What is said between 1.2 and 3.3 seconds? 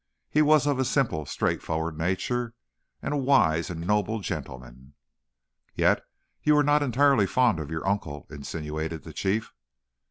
straightforward nature, and a